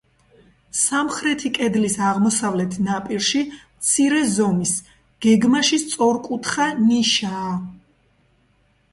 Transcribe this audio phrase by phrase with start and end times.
[0.77, 4.71] სამხრეთი კედლის აღმოსავლეთ ნაპირში მცირე ზომის,
[5.25, 7.53] გეგმაში სწორკუთხა, ნიშაა.